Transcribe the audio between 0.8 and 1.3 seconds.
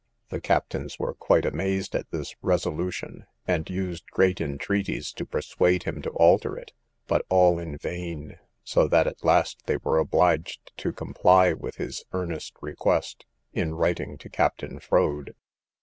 were